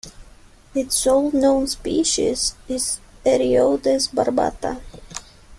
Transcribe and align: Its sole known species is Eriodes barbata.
Its 0.73 0.95
sole 0.95 1.29
known 1.29 1.67
species 1.67 2.55
is 2.67 2.99
Eriodes 3.23 4.09
barbata. 4.11 4.81